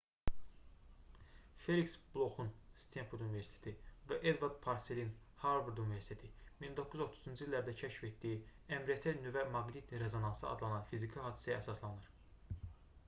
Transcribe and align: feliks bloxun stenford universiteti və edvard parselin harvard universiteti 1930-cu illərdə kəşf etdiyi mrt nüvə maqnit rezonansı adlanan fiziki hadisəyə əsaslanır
feliks 1.63 1.91
bloxun 2.13 2.47
stenford 2.83 3.23
universiteti 3.25 3.73
və 4.11 4.15
edvard 4.31 4.55
parselin 4.63 5.11
harvard 5.43 5.81
universiteti 5.83 6.29
1930-cu 6.65 7.47
illərdə 7.47 7.75
kəşf 7.83 8.07
etdiyi 8.09 8.41
mrt 8.79 9.09
nüvə 9.27 9.43
maqnit 9.57 9.93
rezonansı 10.05 10.49
adlanan 10.55 10.89
fiziki 10.93 11.21
hadisəyə 11.27 11.59
əsaslanır 11.63 12.09